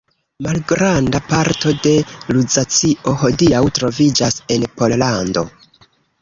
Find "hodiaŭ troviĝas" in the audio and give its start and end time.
3.25-4.41